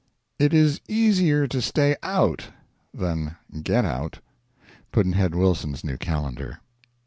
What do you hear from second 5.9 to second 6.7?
Calendar.